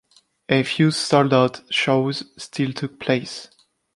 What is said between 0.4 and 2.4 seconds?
A few sold-out shows